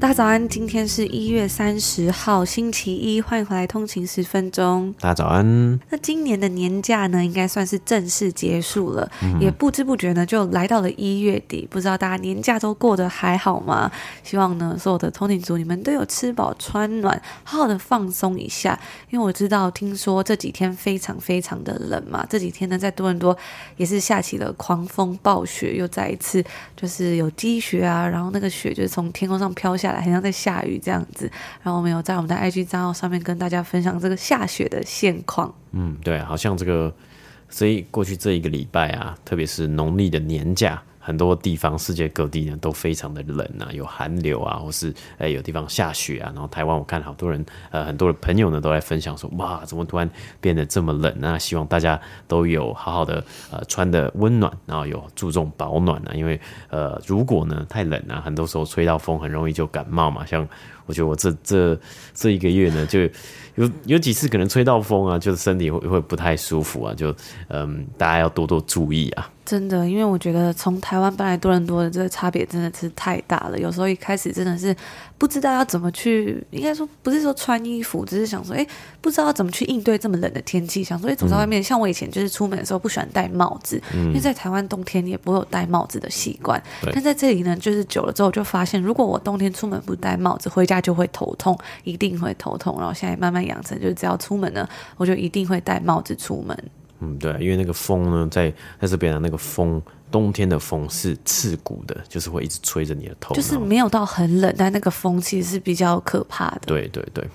[0.00, 4.94] 大家早安，今天是一月三十号，星期一，欢迎回来通勤十分钟。
[4.98, 5.78] 大家早安。
[5.90, 11.68] 那今年的年假呢，应该算是正式结束了，嗯、也不知不觉呢，就来到了一月底。
[11.70, 13.92] 不知道大家年假都过得还好吗？
[14.24, 18.80] 希望呢，所有的通勤族你们都有吃饱穿暖，好好的放松一下。
[19.10, 23.36] 因为我知道，听说这几天非常非常的冷嘛，这几天呢，在多伦多
[23.76, 26.42] 也是下起了狂风暴雪，又再一次
[26.74, 30.10] 就是有积雪啊，然后那个雪就是从天空上飘下好。
[30.10, 31.30] 像在下雨这样子，
[31.62, 35.54] 然后我们有在我们的 IG 账号上面跟大家分享这个下雪的现况。
[35.70, 36.92] 嗯，对，好像这个，
[37.48, 40.82] 所以过去这一个礼拜啊，特别是农历的年假。
[41.02, 46.30] 很多地方，世界各地呢都非常的冷啊，有寒流啊，或是诶、欸、有地方下雪啊。
[46.34, 50.08] 然后台湾，我看好多人，呃，很多的朋友呢都在分享说，哇，怎么突然
[50.42, 51.38] 变得这么冷啊？
[51.38, 56.12] 希望大家都有好好的呃穿的温暖，然后有注重保暖啊。
[56.14, 60.26] 因为呃，如果呢太冷啊，很多时候吹到风，很容易就感冒嘛。
[60.26, 60.46] 像
[60.90, 61.78] 我觉得我这这
[62.12, 63.00] 这一个月呢，就
[63.54, 67.14] 有有几次可能吹到风啊，就是身体会会不太舒服啊，就
[67.46, 69.30] 嗯，大家要多多注意啊。
[69.44, 73.58] 真的，因为我觉得从台湾搬来多伦多的这个差别真的是太大了。
[73.58, 74.74] 有时候一开始真的是
[75.20, 78.66] 不知道要怎么去，应该说不是说穿衣服，只是想说，哎，
[79.02, 80.82] 不知道要怎么去应对这么冷的天气。
[80.82, 86.60] 想说，哎，走在外面，嗯、像我以前就是出门的时候不喜欢戴帽子，嗯、因为在台湾冬天也不会有戴帽子的习惯。
[86.90, 91.54] 但在这里呢，就是久了之后就发现，如果我冬天出门不戴帽子，回家就会头痛，
[91.84, 92.78] 一定会头痛。
[92.78, 96.56] 然后现在慢慢养成，就是只要出门呢，我就一定会戴帽子出门。
[97.00, 99.80] 嗯，对，因为那个风呢，在在这边的那个风，
[100.10, 106.60] 冬天的风是刺骨的，就是会一直吹着你的头，就是没有到很冷，但那个风其实是比较可怕的。
[106.66, 107.26] 对对对。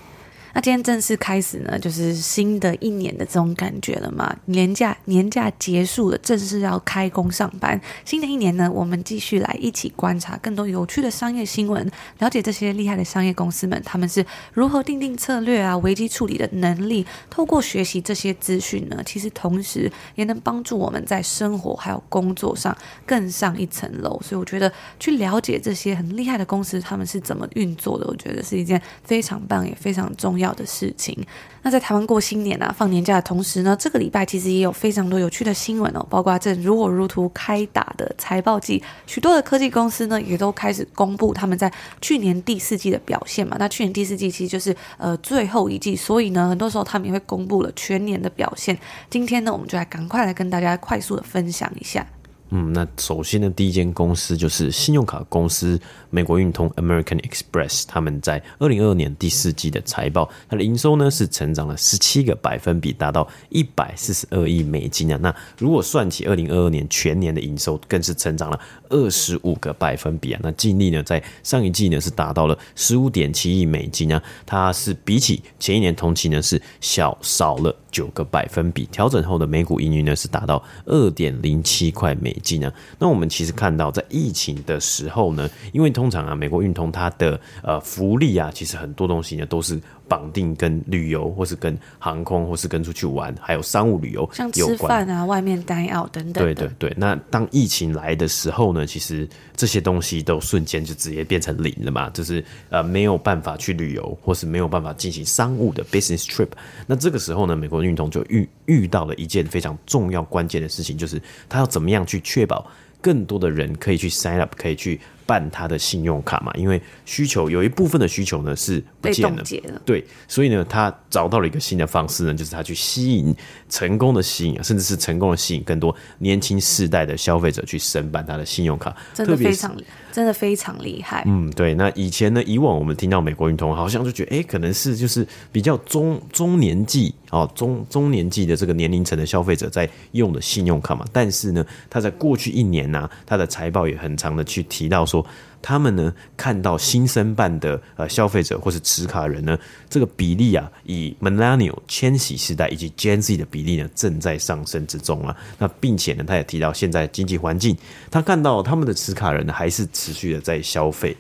[0.56, 4.34] 那今天正式开始呢，就是新的一年的这种感觉了嘛。
[4.46, 7.80] 年假年假结束了，正式要开工上班。
[8.06, 17.06] 新的一年呢，我们继续来一起观察更多有趣的商业新闻，了解这些厉害的商业公司们他们是如何定定策略啊，危机处理的能力。
[17.30, 22.74] 透过学习这些资讯呢，其实同时也能帮助我们在生活还有工作上
[23.06, 24.18] 更上一层楼。
[24.24, 31.18] 所以我觉得去了解这些很厉害的公司他们是怎么运作的，我觉得是一件非常棒也非常重要要的事情。
[31.64, 43.58] 那在台湾过新年啊，放年假的同时呢，这个礼拜其实也有非常多有趣的新闻哦，包括正如火如荼开打的财报季，许多的科技公司呢也都开始公布他们在去年第四季的表现嘛。
[43.60, 48.78] 那去年第四季其实就是呃最后一季，所以呢，很多时候他们也会公布了全年的表现。
[49.10, 52.06] 今天呢，我们就来赶快来跟大家快速的分享一下。
[52.52, 55.80] 嗯，那首先呢，第一间公司就是信用卡公司
[56.12, 65.18] 美国运通 American Express，他们在二零二二年第四季的财报，它的营收呢是成长了十七个百分比，达到一百四十二亿美金啊。
[65.22, 68.60] 那如果算起二零二二年全年的营收，更是成长了
[68.90, 70.40] 二十五个百分比啊。
[70.44, 82.72] 那净利呢，在上一季呢是达到了十五点七亿美金啊，它是比起前一年同期呢是小少了九个百分比，调整后的每股盈余呢是达到二点零七块美金呢。
[83.00, 89.80] 那我们其实看到，在疫情的时候呢，因为通常啊，美国运通它的呃福利啊，其实很多东西呢都是。
[90.08, 96.44] 绑定跟旅游，或是跟航空，或是跟出去玩，还有商务旅游，像吃饭啊、外面待奥等等。
[96.44, 106.50] 对对对，那当疫情来的时候呢，其实这些东西都瞬间就直接变成零了嘛，就是呃没有办法去旅游，或是没有办法进行商务的 business trip。
[106.88, 112.66] 那这个时候呢，美国运通就遇遇到了一件非常重要关键的事情，就是他要怎么样去确保
[113.06, 115.00] 更多的人可以去 sign up，可以去。
[115.28, 123.36] 办他的信用卡嘛，因为需求有一部分的需求呢是不见了，了对，所以呢，他找到了一个新的方式呢，就是他去吸引
[123.68, 129.76] 成功的吸引，甚至是成功的吸引更多年轻世代的消费者去申办他的信用卡，真的非常
[130.16, 131.26] 真的非常厉害。
[131.28, 131.74] 嗯，对。
[131.76, 141.06] 那以前呢，以往我们听到美国运通，好像就觉得，哎，可能是就是比较中中年纪哦，中中年纪的这个年龄层的消费者在用的信用卡嘛。
[141.12, 145.26] 但是呢，他在过去一年呢、啊，他的财报也很长的去提到说。
[145.68, 149.58] 他们呢，看到新生办的呃消费者或是持卡人呢，
[149.90, 155.36] 这个比例啊，以 Millennial 千禧世代以及 Gen Z 的比例呢，正在上升之中啊。
[155.58, 157.76] 那并且呢，他也提到现在经济环境，
[158.12, 161.18] 他看到他们的持卡人呢，还是持续的在消费。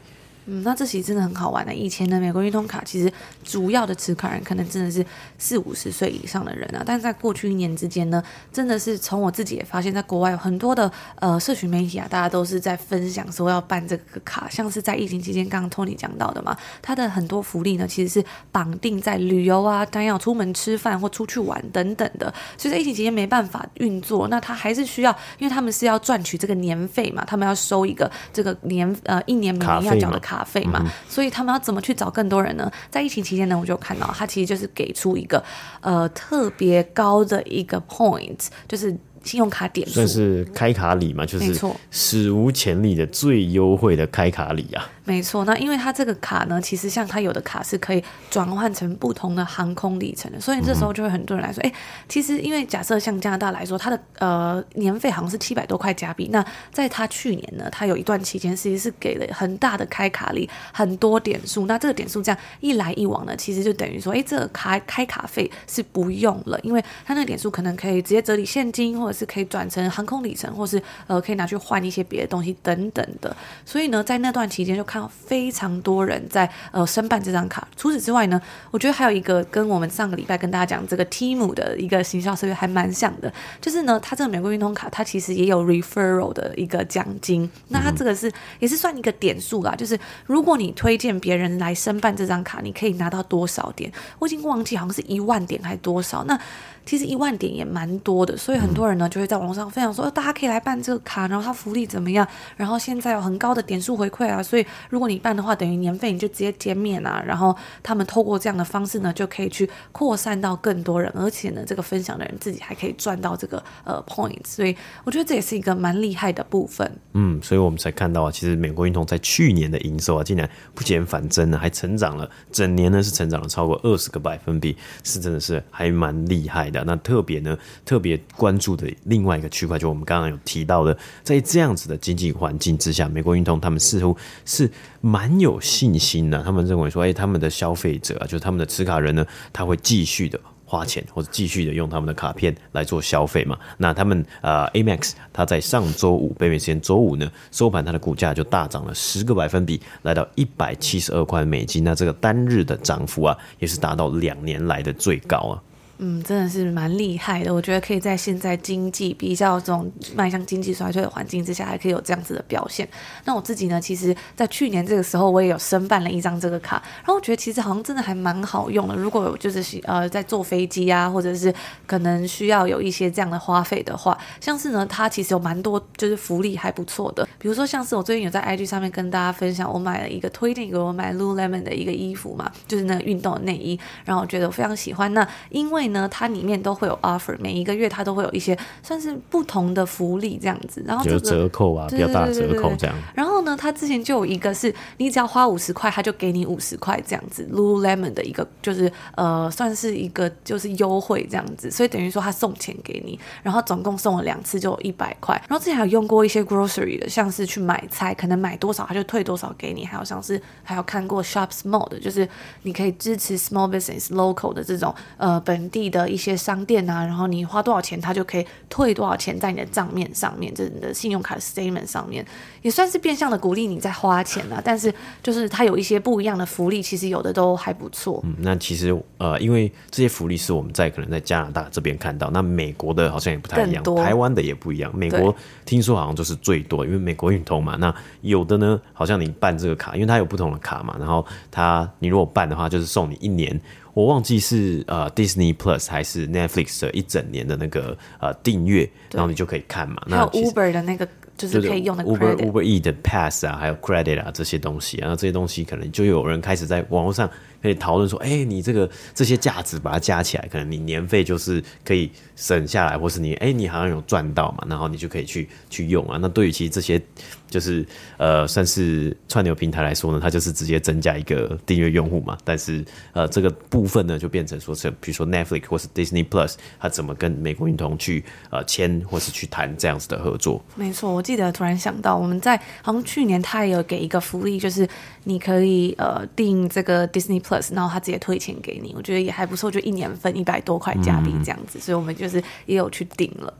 [0.47, 1.73] 嗯，那这其实真的很好玩的。
[1.73, 3.11] 以前的美国运通卡其实
[3.43, 5.03] 主要的持卡人可能真的是
[5.37, 30.34] 四五十岁以上的人啊，但是在过去一年之间呢，真的是从我自己也发现，在国外有很多的呃社群媒体啊，大家都是在分享说要办这个卡，像是在疫情期间，刚刚 Tony 讲到的嘛，他的很多福利呢，其实是绑定在旅游啊，当要出门吃饭或出去玩等等的，所以在疫情期间没办法运作，那他还是需要，因为他们是要赚取这个年费嘛，他们要收一个这个年呃一年每年要缴的卡。
[30.35, 32.69] 卡费嘛，嗯、所以他们要怎么去找更多人呢？
[32.91, 35.41] 在疫情期间呢，我就看到他其实就是给出一个
[35.81, 38.95] 呃特别高的一个 point，就是。
[39.25, 41.59] 信用卡点数算是开卡礼嘛，就是
[41.91, 44.87] 史无前例的最优惠的开卡礼啊。
[45.03, 51.73] 没错，那因为它这个卡呢，其实像它有的卡是可以转换成不同的航空里程的，所以这时候就会很多人来说，哎、嗯，
[52.07, 69.14] 其实因为假设像加拿大来说，它的呃年费好像是七百多块加币，那在它去年呢，它有一段期间其实是给了很大的开卡礼，很多点数，那这个点数这样一来一往呢，其实就等于说，哎，这个卡开卡费是不用了，因为它那个点数可能可以直接折抵现金或者。
[69.15, 73.35] 是可以转成航空里程，或是呃可以拿去换一些别的东西等等的。
[73.65, 77.67] 所以呢，在那段期间就看到非常多人在呃申办这张卡。
[77.77, 78.41] 除此之外呢，
[78.71, 83.31] 我觉得还有一个跟我们上个礼拜跟大家讲这个 Team 的一个行销策略还蛮像的，
[83.61, 87.49] 就是呢，它这个美国运通卡它其实也有 referral 的一个奖金。
[87.69, 93.91] 那它这个是也是算一个点数啦，就是如果你推荐别人来申办这张卡，你可以拿到多少点？
[94.19, 96.23] 我已经忘记好像是一万点还多少。
[96.25, 96.39] 那
[96.85, 102.27] 其实一万点也蛮多的，所以很多人呢就会在网络上分享说，大家可以来办这个卡，然后它福利怎么样？
[102.55, 107.23] 然后现在有很高的点数回馈啊，所以如果你办的话，等于年费你就直接减免啊。
[107.25, 114.45] 然后他们透过这样的方式呢，就可以去扩散到更多人，而且呢，这个分享的人自己还可以赚到这个呃 points。
[114.45, 116.89] 所以我觉得这也是一个蛮厉害的部分。
[117.13, 126.74] 嗯，所以我们才看到啊，其实美国运通在去年的营收啊，竟然不减反增呢，还成长了，整年呢是成长了超过二十个百分比，是真的是还蛮厉害的。
[126.83, 134.69] 那特别呢，特别关注的另外一个区块，就我们刚刚有提到的，在这样子的经济环境之下，美国运通他们似乎是
[135.01, 136.43] 蛮有信心的。
[136.43, 143.57] 他们认为说，哎，他们的消费者啊，就是他们的持卡人呢，他会继续的花钱，或者继续的用他们的卡片来做消费嘛。
[143.77, 151.83] 那他们呃，Amex，他在上周五北美时间周五呢收盘，它的股价就大涨了十个百分比，来到一百七十二块美金。
[151.83, 155.61] 那这个单日的涨幅啊，也是达到两年来的最高啊。
[155.97, 157.53] 嗯，真的是蛮厉害的。
[157.53, 162.87] 我觉得可以在现在经济比较这种迈向经济衰退的环境之下，还可以有这样子的表现。
[163.23, 168.95] 那我自己呢，其实，在去年这个时候，我也有申办了一张这个卡，然后我觉得其实好像真的还蛮好用的。
[168.95, 171.53] 如果就是呃在坐飞机啊，或者是
[171.87, 177.25] 可能需要有一些这样的花费的话，像是呢，它其实有蛮多就是福利还不错的。
[177.39, 185.13] 比如说像是我最近有在 IG 上面跟大家分享，我买了一个推荐给我买 Lululemon 的一个衣服嘛，就是那个运动的内衣，然后我觉得我非常喜欢。
[185.13, 192.95] 那因为呢，它里面都会有 offer，每一个月它都会有一些算是不同的福利这样子，然后这个折扣啊，比较大的折扣这样。
[193.13, 205.35] 然后呢，它之前就有一个是你只要花五十块，它就给你五十块这样子，Lululemon 的一个就是呃算是一个就是优惠这样子，所以等于说他送钱给你，然后总共送了两次就有一百块。
[205.47, 212.27] 然后之前还有用过一些 grocery 的，像是去买菜，可能买多少他就退多少给你，还有像是还有看过 Shop Small 的，就是
[212.63, 216.05] 你可以支持 small business local 的这种呃本地的。
[216.15, 222.25] 一些商店啊，然后你花多少钱，他就可以退多少钱在你的账面上面，这是你的信用卡 statement 上面，
[222.61, 224.61] 也算是变相的鼓励你在花钱啊。
[224.63, 228.21] 但是就是它有一些不一样的福利，其实有的都还不错。
[228.23, 234.95] 嗯，那其实呃，因为这些福利是我们在可能在加拿大这边看到，那美国的好像也不太一样，台湾的也不一样。
[234.95, 237.75] 美国听说好像就是最多，因为美国运通嘛。
[237.75, 243.59] 那有的呢，好像你办这个卡，因为它有不同的卡嘛，然后它你如果办的话，就是送你一年。
[243.95, 250.03] 我忘记是呃 Disney Plus 还是 Netflix 的一整年的那个呃订阅，然后你就可以看嘛。
[250.09, 257.29] 还有 Uber 的那个就是可以用的 Uber Uber E 的 Pass 啊，还有 Credit 啊这些东西，啊，那这些东西可能就有人开始在网络上
[257.65, 266.17] 可以讨论说，哎、你这个这些价值把它加起来，可能你年费就是可以省下来，或是你哎、你好像有赚到嘛，然后你就可以去去用啊。
[266.21, 267.01] 那对于其实这些。
[267.47, 267.85] 就是
[268.17, 272.37] 呃，算是串流平台来说呢，它就是直接增加一个订阅用户嘛。
[272.43, 280.61] 但是呃，这个部分呢，就变成说是，比如说 Netflix 或是 Disney Plus，它怎么跟美国运通去呃签或是去谈这样子的合作？
[280.75, 284.85] 没错，我记得突然想到，我们在好像去年他也有给一个福利，就是
[285.23, 293.53] 你可以呃订这个 Disney Plus，然后他直接退钱给你，我觉得也还不错，就一年分一百多块加币这样子，嗯、所以我们就是也有去订了。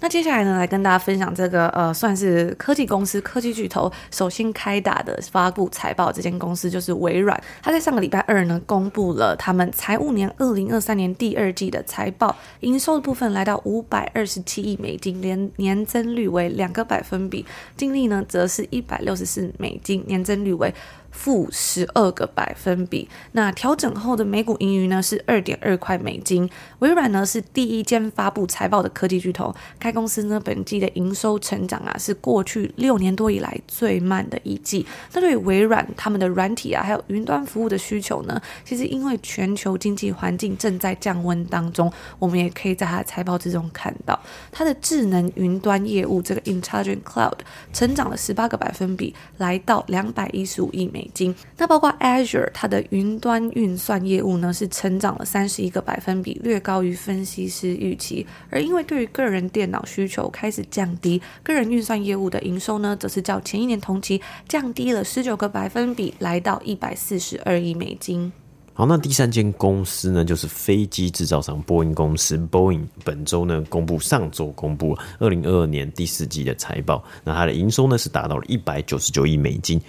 [0.00, 6.12] 那接下来呢，来跟大家分享这个呃，算是科技公司、科技巨头首先开打的发布财报。
[6.12, 20.74] 这间公司就是微软，它在上个礼拜二呢，公布了他们财务年二零二三年第二季的财报，营收的部分来到五百二十七亿美金，年年增率为两个百分比，净利呢则是一百六十四美金，年增率为。
[21.14, 26.50] 负十二个百分比，那调整后的每股盈余呢是二点二块美金。
[26.80, 34.84] 微软呢是第一间发布财报的科技巨头，该公司呢本季的营收成长啊是过去六年多以来最慢的一季。
[35.12, 44.18] 那对于微软他们的软体啊还有云端服务的需求呢，其实因为全球经济环境正在降温当中，我们也可以在它的财报之中看到，
[44.50, 47.38] 它的智能云端业务这个 Intelligent Cloud
[47.72, 51.03] 成长了十八个百分比，来到两百一十五亿美。
[51.04, 58.26] 美金，那包括 Azure 它的云端运算业务呢，是成长了三十一个百分比，略高于分析师预期。
[58.48, 68.32] 而因为对于个人电脑需求开始降低，个人运算业务的营收呢，则是较前一年同期降低了十九个百分比，来到一百四十二亿美金。
[68.72, 72.36] 好，那第三间公司呢，就是飞机制造商波音公司。
[72.50, 79.80] Boeing 本周呢，公布上周公布二零二二年第四季的财报，那它的营收呢是达到了一百九十九亿美金。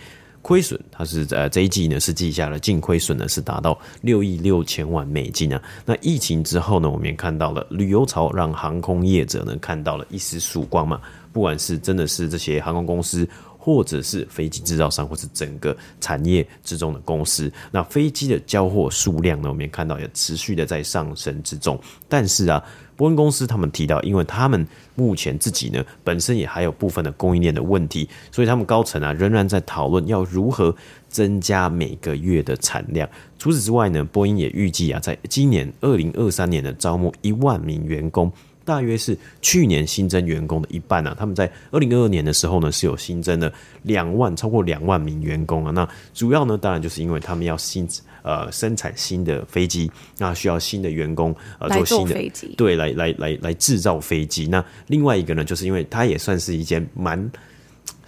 [0.45, 5.59] 亏损，它是呃这一季呢是记下了净亏损呢是达到六亿六千万美金啊。
[5.83, 11.01] 那疫情之后呢，我们也看到了旅游潮让航空业者呢看到了一丝曙光嘛。
[11.33, 21.79] 不管是真的是这些航空公司，或者是飞机制造商，或是整个产业之中的公司，那飞机的交货数量呢，我们也看到也持续的在上升之中。
[22.07, 22.63] 但是啊。
[22.95, 30.75] 波音公司他们提到，因为他们目前自己呢本身也还有部分的供应链的问题，所以他们高层啊仍然在讨论要如何
[31.09, 33.07] 增加每个月的产量。
[33.37, 38.31] 除此之外呢，波音也预计啊，在今年二零二三年的招募一万名员工，
[38.63, 41.13] 大约是去年新增员工的一半啊。
[41.19, 43.51] 他们在二零二二年的时候呢是有新增了
[43.83, 45.71] 两万，超过两万名员工啊。
[45.71, 47.87] 那主要呢当然就是因为他们要新。
[48.25, 54.47] 呃，生产新的飞机，那需要新的员工呃做新的飞机，对，来来来来制造飞机。
[54.47, 57.31] 那另外一个呢，就是因为它也算是一间蛮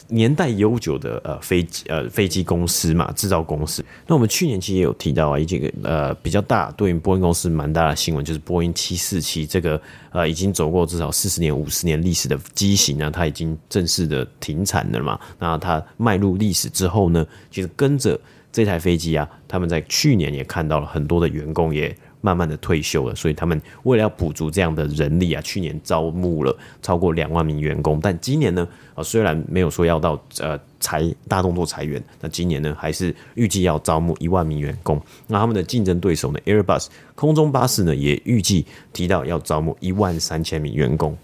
[0.08, 3.86] 年代悠久的呃飞机呃飞机公司嘛，制造公司。
[4.08, 9.80] 那我们去年其实也有提到啊，一这个呃比较大对于波音公司蛮大的新闻，就是波音七四七这个
[10.12, 15.20] 呃已经走过至少四十年、五十年历史的机型呢，它已经正式的停产了嘛。
[15.38, 18.20] 那它迈入历史之后呢，其实跟着。
[18.58, 28.00] 这台飞机啊，他们在去年也看到了很多的员工也慢慢的退休了，所以他们为了要补足这样的人力啊，去年招募了超过两万名员工。
[28.02, 35.00] 但今年呢，啊虽然没有说要到呃裁大动作裁员，那今年呢还是预计要招募一万名员工。
[35.28, 41.16] 那他们的竞争对手呢，Airbus 空中巴士呢也预计提到要招募一万三千名员工。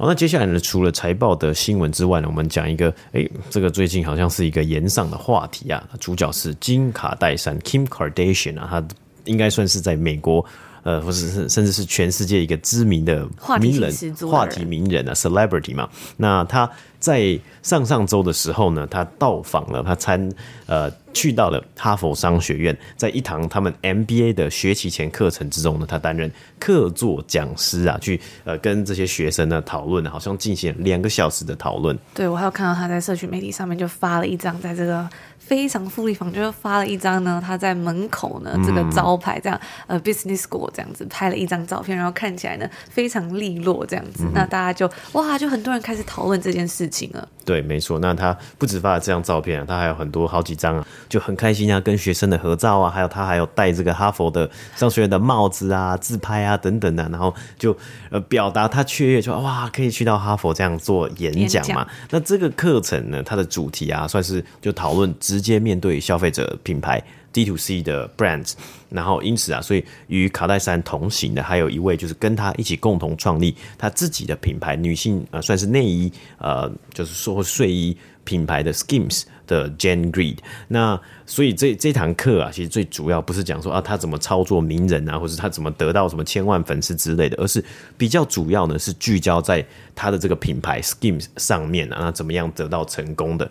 [0.00, 5.86] 好，那接下来呢，除了财报的新闻之外呢，我们讲一个，哎、欸，这个最近好像是一个延上的话题啊。
[6.00, 8.88] 主角是金卡戴珊 （Kim Kardashian） 啊，他
[9.26, 10.42] 应该算是在美国，
[10.84, 13.28] 呃，或者是甚至是全世界一个知名的
[13.60, 13.92] 名人，
[14.26, 15.86] 话题名人啊，celebrity 嘛。
[16.16, 20.30] 那他在上上周的时候呢，他到访了，他参
[20.66, 20.88] 呃。
[21.12, 26.30] 去到了哈佛商学院，在一堂他们 MBA 的学期前课程之中呢，他担任
[26.60, 31.98] 客座讲师啊，去呃跟这些学生呢讨论，好像进行两个小时的讨论。
[32.14, 47.28] 对，我还有看到他在社群媒体上面就发了一张，在这个非常富丽坊就是发了一张呢，他在门口呢这个招牌这样、嗯、呃 Business School 这样子拍了一张照片，然后看起来呢非常利落这样子，嗯、那大家就哇就很多人开始讨论这件事情了。
[47.44, 50.86] 对，没错，那他不止发了这张照片啊，他还有很多好几张啊。
[51.08, 57.76] 就很开心啊，跟学生的合照啊，还有他还有戴这个哈佛的商学院的帽子啊，自拍啊等等的，然后就
[58.10, 61.86] 呃表达他雀跃，说哇可以去到哈佛这样做演讲嘛。
[62.10, 68.52] 那这个课程呢，它的主题啊，算是就讨论直接面对消费者品牌 D to C 的 brands，
[68.88, 79.24] 然后因此啊，所以与卡戴珊同行的还有一位就是跟他一起共同创立他自己的品牌女性呃算是内衣呃就是说睡衣品牌的 Skims。
[79.50, 80.36] 的 Jane Greed，
[80.68, 87.64] 那所以这这堂课啊，其实最主要不是讲说啊他怎么操作名人啊，或者他怎么得到什么千万粉丝之类的，而是
[87.98, 93.50] 比较主要呢是聚焦在他的这个品牌 Skims 上面啊，那怎么样得到成功的？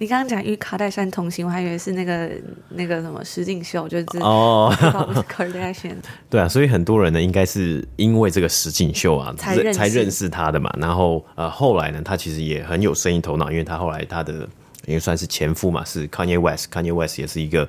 [0.00, 2.30] 你刚刚讲与卡戴珊同行，我还以为是那个
[2.70, 4.74] 那个什么石敬秀，就是哦
[5.28, 5.96] ，Kardashian。
[6.30, 14.48] 对啊，所以很多人呢应该是因为这个石敬秀啊才才认识他的嘛，然后呃后来呢他其实也很有生意头脑，因为他后来他的。
[14.86, 17.68] 因为算是前夫嘛，是 Kanye West，Kanye West 也是一个。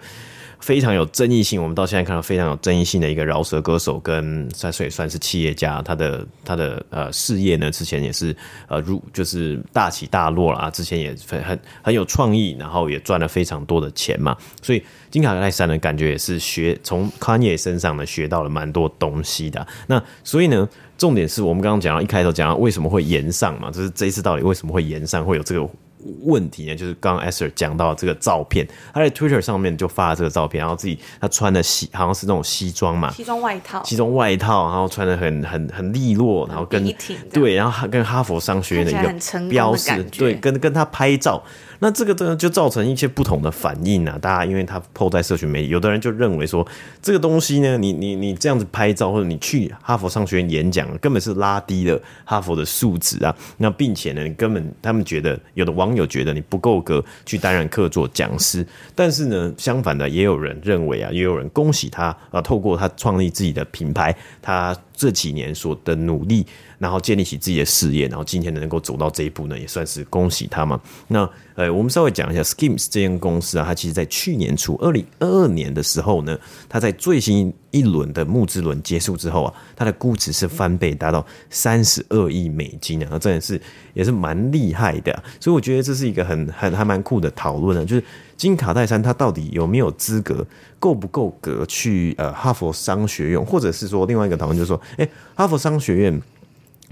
[0.62, 8.36] 非常有争议性，我们到现在看到非常有争议性的一个饶舌歌手，跟算是算是企业家，他的他的呃事业呢，之前也是
[8.68, 19.65] 呃入就是大起大落啦，之前也很很很有创意，然后也赚了非常多的钱嘛，所以金卡戴珊呢，感觉也是学从 Kanye 身上呢学到了蛮多东西的。
[19.88, 25.68] 那所以呢，重点是我们刚刚讲到一开头讲到为什么会延上嘛，就是这一次到底为什么会延上，会有这个。
[26.22, 36.84] 问题呢，就是刚刚 Esther 讲到这个照片，他在 Twitter 上面就发了这个照片，然后自己他穿的西好像是那种西装嘛，西装外套，西装外套，然后穿的很很很利落，然后跟
[37.31, 41.43] 对，然后跟哈佛商学院的一个标识，对，跟跟他拍照。
[41.84, 44.16] 那这个呢，就造成一些不同的反应啊！
[44.22, 46.66] 大家因为他 PO 在社群媒体，有的人就认为说，
[47.02, 53.36] 这个东西呢，你你你这样子拍照，或者你去哈佛商学院演讲，根本是拉低了哈佛的素质啊！
[53.58, 58.64] 那并且呢，你根本他们觉得，有的网友觉得你不够格去担任客座讲师。
[58.94, 66.46] 但是呢，相反的，也有人认为啊，也有人恭喜他啊，透过他创立自己的品牌，他这几年所的努力。
[66.82, 70.82] 然后建立起自己的事业，然后今天能够走到这一步呢，也算是恭喜他嘛。
[71.10, 76.36] 那呃，我们稍微讲一下 Skims 这间公司啊，它其实在去年初，二零二二年的时候呢，
[76.68, 83.62] 它在最新一轮的募资轮结束之后啊，它的估值是翻倍，达到三十二亿美金啊，那真的是
[83.94, 85.24] 也是蛮厉害的。
[85.40, 88.04] 所以我觉得这是一个很很还蛮酷的讨论啊，就是
[88.36, 90.44] 金卡戴珊他到底有没有资格，
[90.80, 96.20] 够不够格去呃哈佛商学院，或者是说另外一个讨论就是说，诶，哈佛商学院。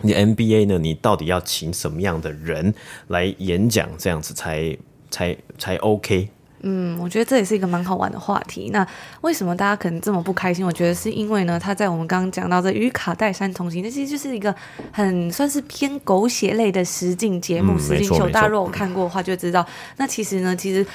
[0.02, 0.78] 你 MBA 呢？
[0.80, 2.74] 你到底要请什么样的人
[3.08, 4.78] 来演讲，这样子才
[5.10, 6.30] 才才 OK？
[6.62, 8.70] 嗯，我觉得这也是一个蛮好玩的话题。
[8.74, 8.86] 那
[9.22, 10.66] 为什么大家可能这么不开心？
[10.66, 14.54] 我觉得是因为呢，他在我们刚刚讲到的与卡戴珊同行，那其实就是一个
[14.92, 18.30] 很算是偏狗血类的实境节目，实境秀。
[18.30, 19.66] 大家如果看过的话，就知道。
[19.96, 20.86] 那其实呢，其实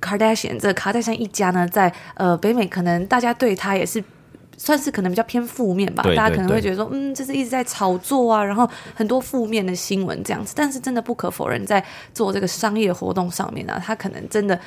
[0.00, 4.02] Kardashian 这卡戴珊一家呢，在呃北美，可能大家对他也是。
[4.62, 10.52] 算是可能比较偏负面吧，大家可能会觉得说，嗯，这是一直在炒作啊，然后很多负面的新闻这样子。
[10.54, 14.60] 但是真的不可否认，在做这个商业活动上面呢、啊，他可能真的。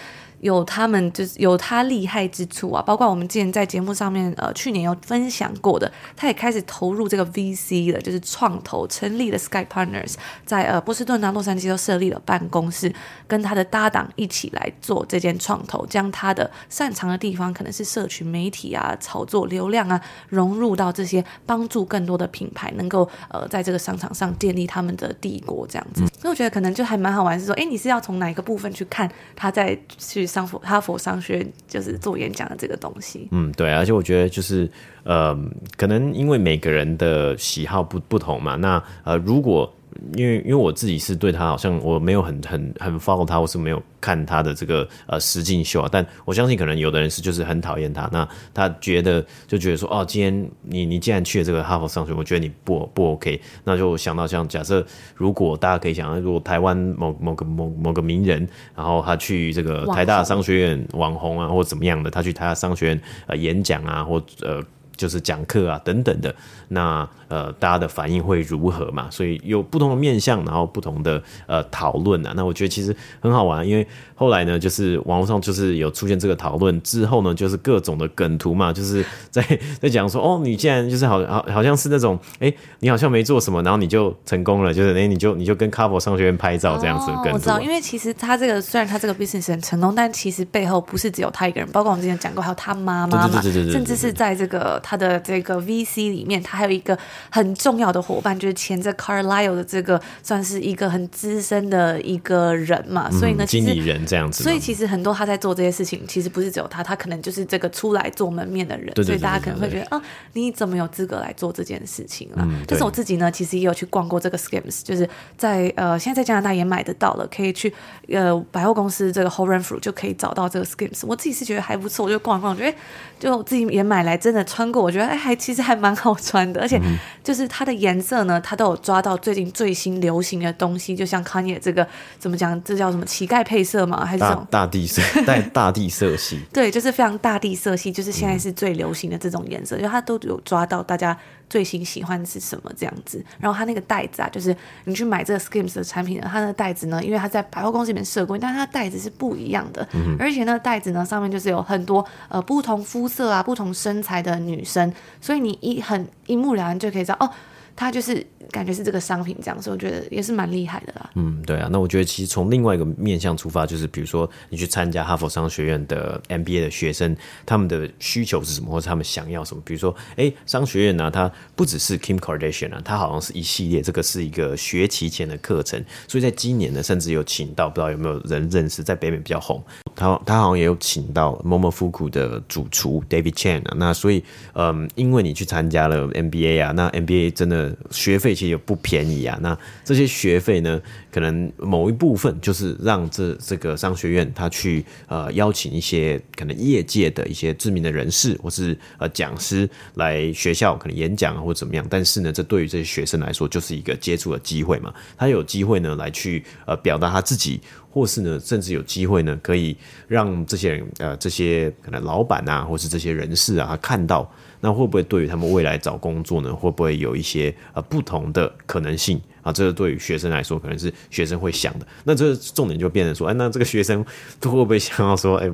[0.44, 12.94] 有他们就是有他厉害之处啊，包括我们之前在节目上面呃去年有分享过的，他也开始投入这个 VC 了，就是创投成立了 Sky Partners，在呃波士顿啊、洛杉矶都设立了办公室，
[13.26, 26.06] 跟他的搭档一起来做这件创投，将他的擅长的地方可能是社群媒体啊、炒作流量啊，融入到这些帮助更多的品牌能够呃在这个商场上建立他们的帝国这样子。
[26.20, 30.28] 所以我觉得可能就还蛮好玩，是说，哎，你是要从哪一个部分去看他在去。
[30.34, 34.68] 上哈佛商学院就是做演讲的这个东西，嗯，对，而且我觉得就是
[35.04, 35.38] 呃，
[35.78, 39.72] 可能因为每个人的喜好不不同嘛，那呃，如果。
[40.16, 45.90] 因为因为我自己是对他好像我没有很很很 follow 他，我是没有看他的这个呃实境秀啊。
[45.92, 64.62] 但我相信可能有的人是就是很讨厌他，那他觉得就觉得说哦，今天你你既然去了这个哈佛商学院，我觉得你不不 OK，那就想到像假设如果大家可以想，如果台湾某某个某某个名人，然后他去这个台大商学院网红啊，或怎么样的，他去台大商学院呃演讲啊，或呃
[64.96, 66.34] 就是讲课啊等等的，
[66.70, 67.08] 那。
[67.30, 69.08] 呃，大家的反应会如何嘛？
[69.10, 72.32] 所以有不同的面向，然后不同的呃讨论啊。
[72.36, 79.42] 那我觉得其实很好玩，因为后来呢，就是网络上就是有出现这个讨论之后呢，就是各种的梗图嘛，就是在
[79.82, 87.34] 在讲说，哦，你既然就是好好好像是那种，哎、欸，你好像没做什么，然后你就成功了，就是哎、欸，你就你就跟哈佛商学院拍照这样子的梗图、啊。
[87.34, 96.98] 我知道，因为其实他这个虽然他这个 business 很成功，但其实背后不是只有他一个人，包括我们之前讲过，还有他妈妈嘛，甚至是在这个他的这个 VC 里面，他还有一个。
[97.30, 104.44] 很重要的伙伴就是前这 Carlyle 的这个算是一个很资深的一个人嘛，所以呢，经理人这样子。
[104.44, 108.94] 所以其实很多他在做这些事情，其实不是只有他，他可能就是这个出来做门面的人。
[109.04, 110.02] 所以大家可能会觉得啊，
[110.34, 112.48] 你怎么有资格来做这件事情了？
[112.68, 117.74] 但是我自己呢，其实也有去逛过这个 Skims，就是在呃现在在加拿大也买得到了，可以去
[118.10, 121.04] 呃百货公司这个 Horan 就可以找到这个 Skims。
[121.08, 122.78] 我自己是觉得还不错，我就逛逛，觉得
[123.20, 126.82] 就自己也买来真的穿过，我觉得哎还其实还蛮好穿的，而且。
[127.24, 131.88] 就是它的颜色呢，它都有抓到最近最新流行的东西，就像 Kanye 这个
[132.20, 134.04] 怎么讲，这叫什么乞丐配色嘛？
[134.04, 136.42] 还是这种大，大地色带 大地色系？
[136.52, 141.18] 对，就是非常大地色系，就是现在是最流行的这种颜色，就、嗯、它都有抓到大家
[141.54, 143.24] 最新喜欢的是什么这样子。
[143.40, 157.30] 然后它那个袋子啊，就是你去买这个 Skims 的产品呢，它那个袋子呢，因为它在百货公司里面设过，但是它袋子是不一样的，嗯、而且那个袋子呢上面就是有很多呃不同肤色啊、不同身材的女生，所以你一很一目了然就可以知道哦。
[157.76, 161.10] 他就是感觉是这个商品这样，所以我觉得也是蛮厉害的啦。
[161.16, 169.62] 嗯，对啊，那我觉得其实从另外一个面向出发，就是比如说你去参加哈佛商学院的 MBA 的学生，他们的需求是什么，或者他们想要什么？
[169.66, 179.64] 比如说，哎，商学院呢、它不只是 Kim Kardashian 啊，它好像是一系列，这个是一个学期前的课程，所以在今年呢，甚至有请到不知道有没有人认识，在北美比较红，
[179.96, 207.62] 他他好像也有请到 Momofuku 的主厨 David Chan 啊，那所以，嗯，因为你去参加了 NBA 啊，那 NBA 真的学费其实也不便宜啊，那这些学费呢，可能某一部分就是让这这个商学院他去呃邀请一些可能业界的一些知名的人士或是呃讲师来学校可能演讲啊或怎么样，但是呢，这对于这些学生来说就是一个接触的机会嘛，他有机会呢来去呃表达他自己。
[207.94, 209.78] 或是呢，甚至有机会呢，可以
[210.08, 214.28] 让这些人，呃，这些可能老板啊，或是这些人士啊，他看到，
[214.62, 219.54] 那会不会对于他们未来找工作呢，会不会有一些呃不同的可能性啊？
[219.54, 221.86] 这个对于学生来说，可能是学生会想的。
[222.04, 224.04] 那这重点就变成说，哎，那这个学生
[224.42, 225.48] 会不会想要说，哎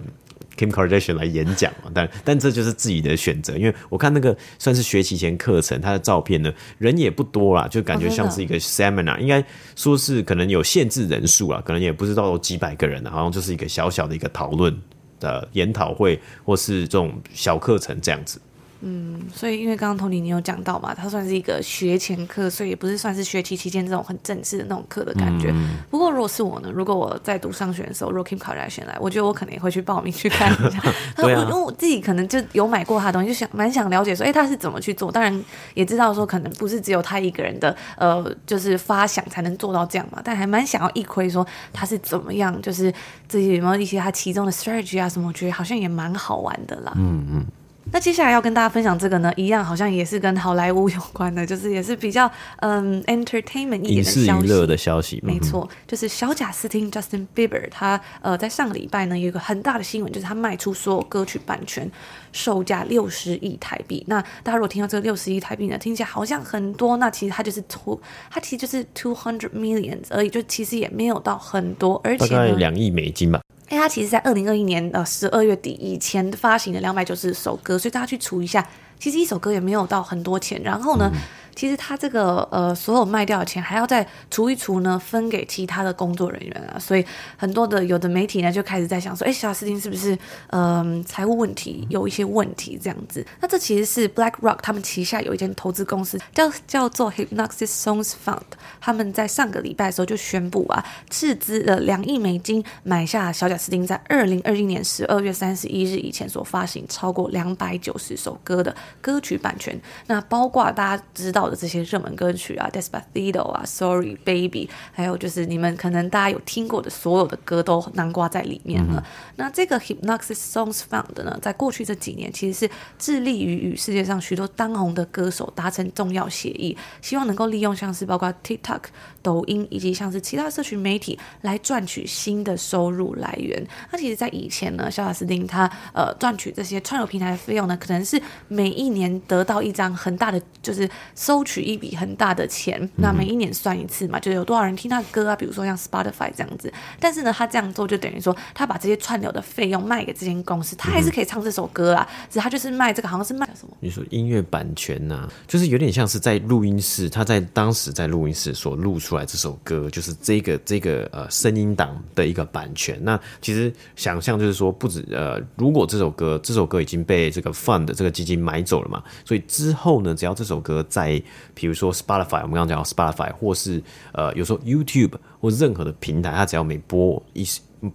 [0.58, 9.44] ？Kim Kardashian 来演讲嘛，但但这就是自己的选择，因为我看那个算是学期前课程，他的照片呢，人也不多啦，就感觉像是一个 seminar，应该
[9.76, 14.78] 说是可能有限制人数啊，可能也不知道有几百个人，好像就是一个小小的一个讨论
[15.20, 18.42] 的研讨会，或是这种小课程这样子。
[18.82, 25.52] 嗯，所以因为刚刚 Tony 你有讲到嘛，它算是一个学前课，所以也不是算是学期期间这种很正式的那种课的感觉。
[25.54, 30.80] 嗯、不过如果是我呢，如果我在读上学的时候，如果 Kim Kardashian 来，我觉得我可能也会去报名去看一下。
[31.18, 35.12] 对啊，因为我自己可能就有买过他的东西，就想蛮想了解说，哎，他是怎么去做？
[35.12, 40.22] 当然也知道说，可能不是只有他一个人的，呃，就是发想才能做到这样嘛。
[40.24, 42.94] 但还蛮想要一窥说他是怎么样，就是
[43.28, 45.28] 自己有没有一些他其中的 strategy 啊什么？
[45.28, 46.94] 我觉得好像也蛮好玩的啦。
[46.96, 47.46] 嗯嗯。
[47.92, 55.20] 那接下来要跟大家分享这个呢，一样好像也是跟好莱坞有关的， 就是也是比较嗯 entertainment 一点的消息，娱乐的消息。
[55.24, 61.90] 没错，就是小贾斯汀 Justin Bieber 他呃在上个礼拜呢有一个很大的新闻，就是他卖出所有歌曲版权，
[62.32, 64.04] 售价六十亿台币。
[64.08, 68.00] 那大家如果听到这个六十亿台币呢，听起来好像很多，那其实它就是 two，
[68.30, 73.42] 它其实就是 two hundred millions 而已，就其实也没有到很多，而且大概两亿美金吧。
[73.70, 78.68] 哎他其实，在二零二一年呃十二月底以前发行的两百九十首歌，所以大家去除一下，
[79.00, 80.60] 其实一首歌也没有到很多钱。
[80.64, 81.12] 然后呢，
[81.60, 90.18] 其实他这个呃，所有卖掉的钱还要再除一除呢，分给其他的工作人员啊，所以很多的有的媒体呢就开始在想说，哎，小贾斯汀是不是
[90.52, 93.28] 嗯、呃、财务问题有一些问题这样子？
[93.42, 98.40] 那这其实是 BlackRock 他们旗下有一间投资公司叫叫做 Hipgnosis Songs Fund，
[98.80, 119.04] 他们在上个礼拜的时候就宣布啊，斥资了两亿美金买下小贾斯汀在二零二一年十二月三十一日以前所发行超过两百九十首歌的歌曲版权，那包括大家知道的这些热门歌曲啊，Despacito 啊，Sorry Baby，还有就是你们可能大家有听过的所有的歌都囊括在里面了。
[119.06, 128.84] 嗯、那这个 Hipgnosis Songs Fund 呢，在过去这几年其实是致力于与世界上许多当红的歌手达成重要协议，希望能够利用像是包括 TikTok、
[129.22, 133.66] 抖音以及像是其他社群媒体来赚取新的收入来源。
[133.92, 141.39] 那其实，在以前呢，小贾斯汀他呃赚取这些串流平台的费用呢，可能是每一年得到一张很大的就是收。
[141.40, 145.36] 收取一笔很大的钱，那每一年算一次嘛，就有多少人听他的歌啊？
[145.38, 146.72] 比如说像 Spotify 这样子。
[147.00, 152.06] 但是呢，他这样做就等于说，他把这些串流的费用卖给这间公司，他还是可以唱这首歌啊。
[152.30, 153.74] 只是他就是卖这个，好像是卖什么？
[153.80, 163.00] 你说音乐版权呐、啊，就是有点像是在录音室，他在当时在录音室所录出来这首歌，就是这个这个呃声音档的一个版权。
[163.02, 171.19] 那其实想象就是说，不止呃，如果这首歌这首歌已经被这个 fund 这个基金买走了嘛，所以之后呢，只要这首歌在
[171.54, 173.82] 比如说 Spotify，我们刚刚讲到 Spotify，或是
[174.14, 177.46] 呃，有时候 YouTube 或任何的平台，它只要每播一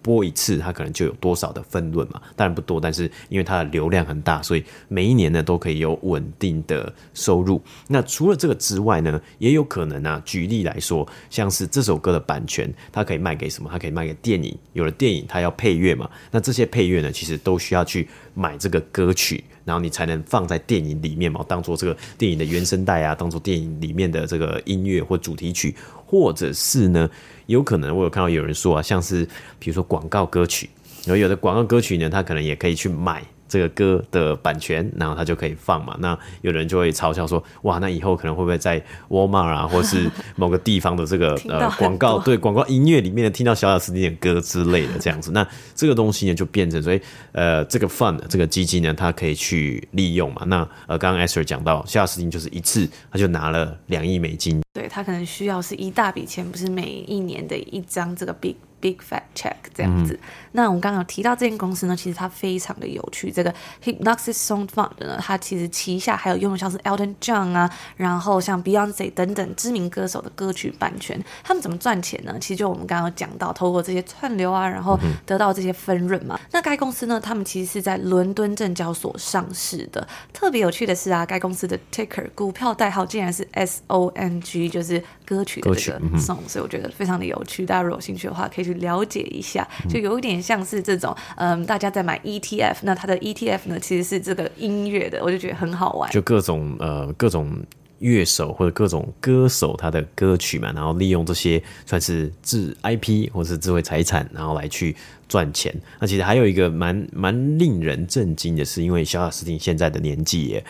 [0.01, 2.19] 播一次，它可能就有多少的分润嘛。
[2.35, 7.61] 当然不多，但是因为它的流量很大，所以每一年呢都可以有稳定的收入。
[7.89, 13.69] 那除了这个之外呢，也有可能啊，举例来说，像是这首歌的版权，它可以卖给什么？
[13.71, 14.57] 它可以卖给电影。
[14.73, 16.11] 有了电影，它要配乐嘛？
[16.31, 19.43] 那这些配乐呢，其实都需要去买这个歌曲。
[19.65, 27.09] 然后你才能放在电影里面嘛，当做这个电影的原声带啊，当做电影里面的这个音乐或主题曲，或者是呢，
[27.47, 29.27] 有可能我有看到有人说啊，像是
[29.59, 30.69] 比如说广告歌曲，
[31.07, 35.97] 然后有的广告歌曲呢，他可能也可以去买这个歌的版权，然后他就可以放嘛。
[36.01, 47.01] 那有人就会嘲笑说：“哇，那以后可能会不会在 Walmart 啊，或是某个地方的这个 呃广告， 对广告音乐里面听到小小斯汀的歌之类的这样子？”那这个东西呢，就变成所以
[47.33, 50.43] 呃，这个 fund 这个基金呢，它可以去利用嘛。
[50.47, 58.57] 那呃，刚刚 Esther 讲到，小小斯汀就是一次他就拿了两亿美金，对他可能需要是一大笔钱，不是每一年的一张这个 big。
[58.81, 60.21] Big Fat Check 这样子，嗯、
[60.57, 63.29] 那我们刚刚有提到这间公司呢，其实它非常的有趣。
[63.29, 71.21] 这个 Hipgnosis Song Fund 呢，它其实旗下还有拥有像是 Elton John 啊，然后像 Beyonce 等等知名歌手的歌曲版权。
[71.43, 72.37] 他们怎么赚钱呢？
[72.41, 76.37] 其实就我们刚刚有讲到，透过这些串流啊，然后得到这些分润嘛。
[76.41, 80.07] 嗯、那该公司呢，他们其实是在伦敦证交所上市的。
[80.33, 87.67] 特别有趣的是啊，该公司的 Ticker 股票代号竟然是 S O N G，就是歌曲的这个 Song，、嗯、所以我觉得非常的有趣。
[87.67, 88.75] 大家如果有兴趣的话，可以去。
[88.75, 96.11] 了解一下，就有一点像是这种，嗯，大家在买 ETF，那它的 ETF 呢，其实是这个音乐的，我就觉得很好玩。
[96.13, 97.57] 就各种呃各种
[98.01, 104.95] 乐手或者各种歌手他的歌曲嘛，然后利用这些算是智 IP 或是智慧财产，然后来去
[105.27, 105.75] 赚钱。
[105.99, 110.63] 那其实还有一个蛮蛮令人震惊的是，因为小小斯汀现在的年纪也。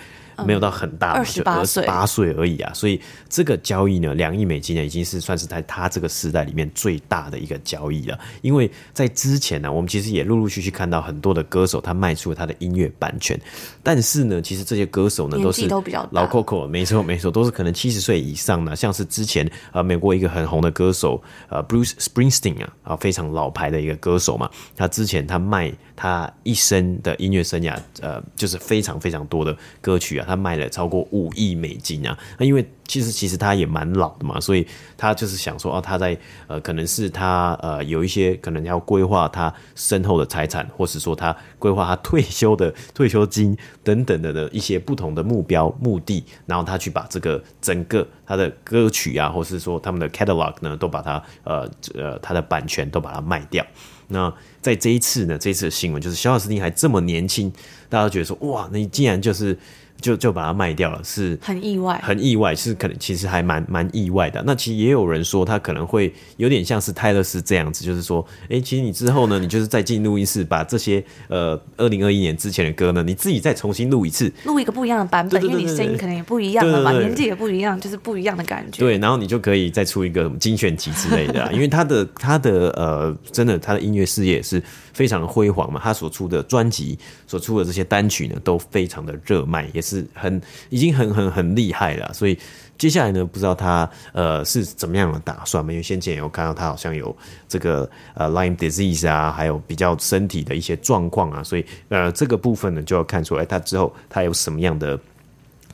[0.47, 2.73] 没有到很大，二十八岁，八岁而已啊！
[2.75, 8.19] 所以这个交易呢，两亿美金呢，已经是算是在他这个时代里面最大的一个交易了。
[8.43, 13.39] 因为在之前呢，我们其实也陆陆续续看到很多的歌手他卖出了他的音乐版权，
[13.83, 15.69] 但是呢，其实这些歌手呢都是
[16.11, 30.24] 老 Coco，没错没错，都是可能七十岁以上呢，像是之前呃美国一个很红的歌手呃 Bruce Springsteen 啊啊非常老牌的一个歌手嘛，他之前他卖他一生的音乐生涯呃就是非常非常多的歌曲啊。
[30.25, 32.19] 他卖了超过五亿美金啊！
[32.39, 53.65] 那因为其实其实他也蛮老的嘛，所以他就是想说哦，他在呃，可能是他呃有一些可能要规划他身后的财产，或是说他规划他退休的退休金等等的的一些不同的目标目的，然后他去把这个整个他的歌曲啊，或是说他们的 catalog 呢，都把它呃呃他的版权都把它卖掉。
[54.09, 57.51] 那在这一次呢，这一次的新闻就是小小斯汀还这么年轻，
[57.89, 59.59] 大家觉得说哇，你竟然就是。
[60.05, 64.43] 就就把它卖掉了，是很意外，很意外，是可能其实还蛮蛮意外的。
[64.45, 78.81] 那其实也有人说，他可能会有点像是泰勒斯这样子，就是说，哎、欸，其实你之后呢，你就是再进录音室，把这些呃二零二一年之前的歌呢，你自己再重新录一次，录一个不一样的版本，因为你声音可能也不一样了嘛，年纪也不一样，就是不一样的感觉。
[78.81, 84.63] 对，然后你就可以再出一个精选集之类的、啊， 因为他的他的呃，真的他的音乐事业是
[84.93, 89.94] 非常的辉煌嘛，他所出的专辑、所出的这些单曲呢，都非常的热卖，也是。
[89.95, 92.39] 是很已经很很很厉害了，所以
[92.77, 95.71] 接下来呢，不知道他呃是怎么样的打算嘛？
[95.73, 97.17] 因为先前有看到他好像有
[97.49, 104.99] 这个呃 Lyme disease 啊，还有比较身体的一些状况啊，所以呃这个部分呢就要看出来他之后他有什么样的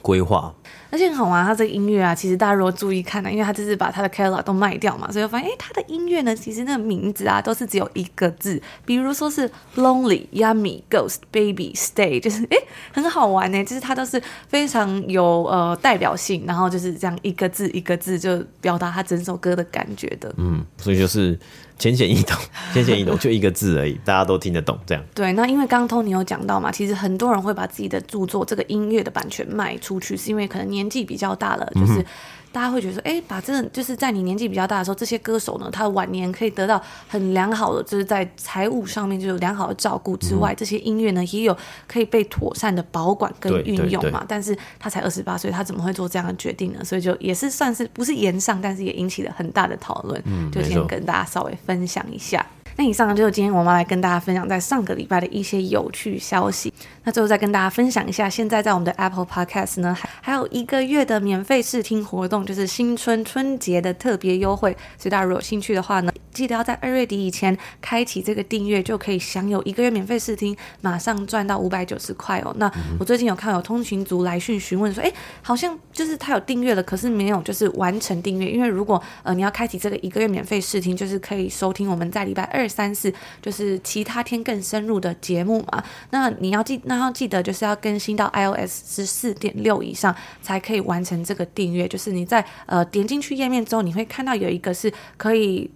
[0.02, 0.54] 规划。
[0.90, 12.56] 而且很好玩，他这个音乐啊，其实大家如果注意看呢，因为他就是把他的 catalog 都卖掉嘛，所以我发现，哎，他的音乐呢，其实那个名字啊，都是只有一个字，比如说是 lonely、yummy、ghost、baby、stay，就是哎，
[12.92, 20.34] 很好玩呢，就是他都是非常有呃代表性，然后就是这样一个字一个字就表达他整首歌的感觉的。
[20.36, 21.38] 嗯，所以就是。
[21.80, 22.36] 浅显易懂，
[22.72, 24.78] 浅显易懂，就一个字而已，大家都听得懂。
[24.86, 25.32] 这样对。
[25.32, 32.04] 那因为刚刚 Tony 有讲到嘛，其实很多人会把自己的著作这个音乐的版权卖出去，是因为可能年纪比较大了，就是。
[32.52, 44.24] 大家会觉得说，哎，把这就是在你年纪比较大的时候，这些歌手呢，他的晚年可以得到很良好的，就是在财务上面就有良好的照顾之外，嗯、这些音乐呢也有可以被妥善的保管跟运用嘛。
[44.26, 46.84] 但是他才二十八岁，他怎么会做这样的决定呢？
[46.84, 50.20] 所以就也是算是不是炎上，但是也引起了很大的讨论。
[50.24, 52.44] 嗯，就先跟大家稍微分享一下。
[52.80, 56.72] 那以上就是今天我们来跟大家分享在上个礼拜的一些有趣消息。
[57.04, 64.74] 那最后再跟大家分享一下，现在在我们的 Apple Podcast 呢，还还有一个月的免费试听活动，就是新春春节的特别优惠。
[64.96, 72.54] 所以大家如果有兴趣的话呢，记得要在二月底以前开启这个订阅，就可以享有一个月免费试听，马上赚到五百九十块哦。
[72.56, 75.12] 那我最近有看有通勤族来讯询问说，哎，
[75.42, 82.69] 好像就是他有订阅了，可是没有就是完成订阅，因为如果呃你要开启这个一个月免费试听，就是可以收听我们在礼拜二。
[82.70, 91.88] 三四就是其他天更深入的节目嘛，那你要记，那要记得就是要更新到 iOS 十四点六以上才可以完成这个订阅。
[91.88, 95.70] 就是你在呃点进去页面之后，你会看到有一个是可以。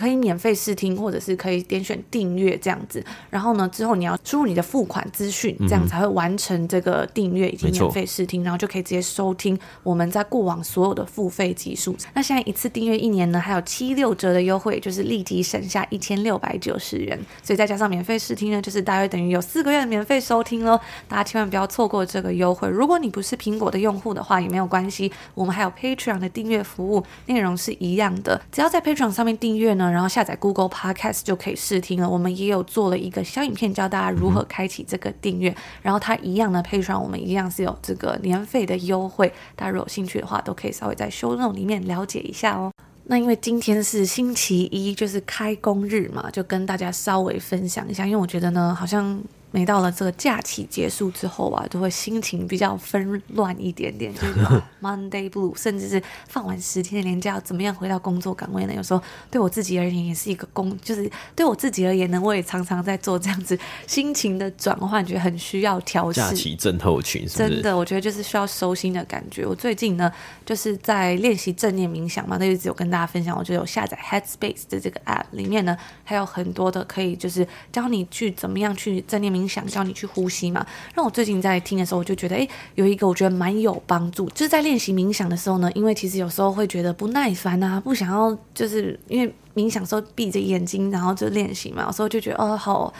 [0.00, 3.04] 可以免费试听，或者是可以点选订阅这样子。
[3.28, 11.94] 然后呢，之后你要输入你的付款资讯，这样才会完成这个订阅以及免费试听，然后就可以直接收听我们在过往所有的付费集数。
[12.14, 17.18] 那现在一次订阅一年呢，还有七六折的优惠，就是立即省下一千六百九十元。
[17.42, 20.80] 所以再加上免费试听呢，就是大约等于有四个月的免费收听喽。
[21.08, 22.66] 大家千万不要错过这个优惠。
[22.68, 28.40] 如果你不是苹果的用户的话，也没有关系，我们还有 Patreon 的订阅服务，内容是一样的。
[28.50, 32.08] 只要在 Patreon 上面订阅呢，然后下载 Google Podcast 就可以试听了。
[32.08, 35.54] 我们也有做了一个小影片，教大家如何开启这个订阅。
[35.82, 39.32] 然后它一样的 Patreon，我们一样是有这个年费的优惠。
[39.56, 42.72] 大家如果有兴趣的话，都可以稍微在 Show Note 里面了解一下哦。
[43.04, 48.06] 那因为今天是星期一，就是开工日嘛，就跟大家稍微分享一下。
[48.06, 49.20] 因为我觉得呢，好像。
[49.52, 54.34] 每到了这个假期结束之后啊，都会心情比较纷乱一点点，就是
[54.80, 58.72] Monday Blue，甚至是放完十天的年假，怎么样回到工作岗位呢？
[58.74, 63.58] 有时候对我自己而言也是一个工，就是对我自己而言呢，我也常常在做这样子
[63.88, 66.20] 心情的转换，觉得很需要调适。
[66.20, 67.38] 假期症候群是是？
[67.38, 69.44] 真的，我觉得就是需要收心的感觉。
[69.44, 70.12] 我最近呢，
[70.46, 79.39] 就是在练习正念冥想嘛，那就只有跟大家分享，我就有下载 Headspace 的这个 App，里面呢还有很多的可以就是教你去怎么样去正念冥。
[79.40, 92.92] 冥想叫你去呼吸嘛，让我最近在听的时候，我就觉得，诶，有一个我觉得蛮有帮助，就是在练习冥想的时候呢，因为其实有时候会觉得不耐烦啊，不想要，就是因为冥想时候闭着眼睛，然后就练习嘛，有时候就觉得，哦，好。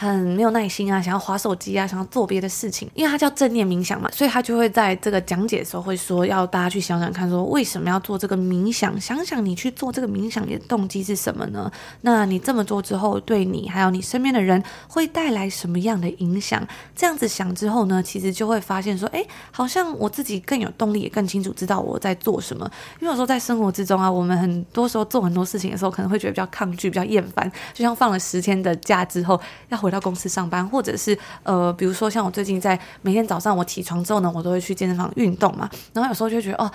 [0.00, 8.98] 很没有耐心啊，想要滑手机啊，想要做别的事情，因为它叫正念冥想嘛，所以他就会在这个讲解的时候会说，要大家去想想看，说为什么要做这个冥想？
[8.98, 11.70] 想想你去做这个冥想，你的动机是什么呢？
[12.00, 16.66] 那你这么做之后，对你还有你身边的人会带来什么样的影响？
[16.96, 22.64] 这样子想之后呢，其实就会发现说，哎，好像我自己更有动力，也更清楚知道我在做什么。
[23.00, 29.89] 因为有时候在生活之中啊，我们很多时候做很多事情的时候，可能会觉得比较抗拒，比较厌烦，就像放了十天的假之后要回。
[29.90, 35.68] 回到公司上班，或者是呃，比如说像我最近在每天早上我起床之后呢，我都会去健身房运动嘛。
[35.92, 36.70] 然后有时候就觉得哦，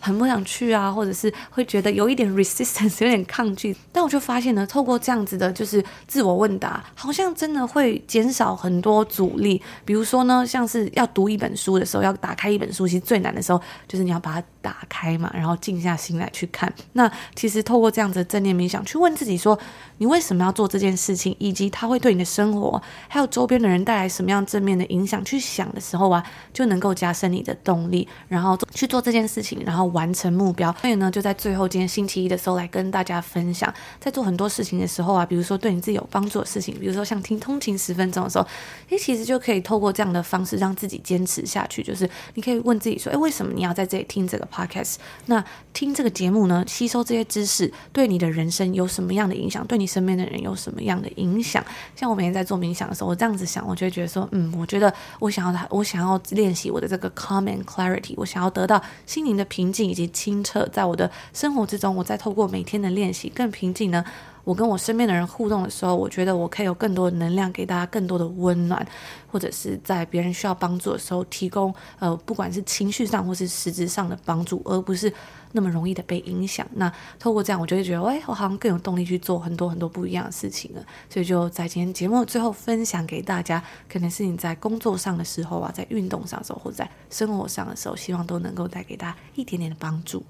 [0.00, 3.74] 很不想去啊，或者是会觉得有一点 resistance，有点抗拒。
[3.90, 9.62] 但我就发现呢，透过这样子的，就是自我问答，好像真的会减少很多阻力。
[9.86, 16.70] 比如说呢，像是要读一本书的时候，要打开一本书，其实最难的时候就是你要把它打开嘛，然后静下心来去看。
[16.92, 19.58] 那其实透过这样子的正念冥想，去问自己说，
[19.96, 22.57] 你为什么要做这件事情，以及它会对你的生活。
[22.58, 25.24] 我还有周边的人带来什么样正面的影响？
[25.24, 30.74] 去想的时候啊，就能够加深你的动力，然后去做这件事情，然后完成目标。
[30.80, 38.46] 所以呢，就在最后今天星期一的时候来跟大家分享，在做很多事情的时候啊，比如说对你自己有帮助的事情，比如说像听通勤十分钟的时候，
[38.88, 41.82] 诶，其实就可以透过这样的方式让自己坚持下去。
[41.82, 44.96] 就是你可以问自己说，诶，为什么你要在这里听这个 podcast？
[45.26, 49.66] 那听这个节目呢，吸收这些知识，对你的人生有什么样的影响？
[49.66, 51.64] 对你身边的人有什么样的影响？
[51.94, 64.02] 像我每天在做冥想的时候，我这样子想，我就会觉得说，嗯，我觉得我想要，我想要练习我的这个 calm and clarity，我想要得到心灵的平静以及清澈，在我的生活之中，我再透过每天的练习更平静呢。
[64.48, 68.88] 我跟我身边的人互动的时候，我觉得我可以有更多的能量给大家，更多的温暖，
[69.30, 75.12] 或者是在别人需要帮助的时候提供，呃，不管是情绪上或是实质上的帮助，而不是
[75.52, 76.66] 那么容易的被影响。
[76.76, 80.82] 那透过这样，我就会觉得，哎，我好像更有动力去做很多很多不一样的事情了。
[81.10, 90.24] 所以就在今天节目最后分享给大家，可能是你在工作上的时候啊，在运动上的时候，或者在生活上的时候，希望都能够带给大家一点点的帮助。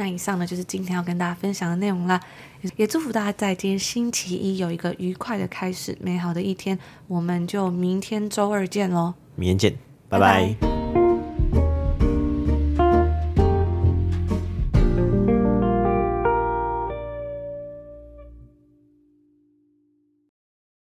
[0.00, 2.18] 那以上呢，就是今天要跟大家分享的内容啦，
[2.76, 6.78] 也祝福大家在今天星期一有一个愉快的开始，美好的一天。
[7.06, 10.56] 我们就明天周二见喽，明天见，拜拜。
[10.58, 10.89] 拜拜。